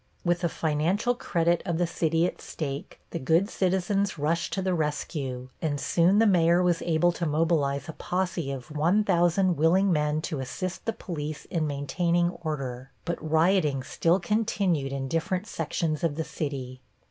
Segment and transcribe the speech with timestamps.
[0.25, 4.73] With the financial credit of the city at stake, the good citizens rushed to the
[4.73, 10.19] rescue, and soon the Mayor was able to mobilize a posse of 1,000 willing men
[10.23, 16.15] to assist the police in maintaining order, but rioting still continued in different sections of
[16.15, 16.81] the city.